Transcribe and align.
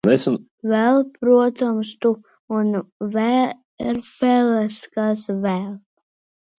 VēI, 0.69 0.79
protams, 1.17 1.91
tu 2.07 2.13
un 2.63 2.73
Verfels, 3.19 4.83
kas 4.99 5.31
vēI? 5.49 5.67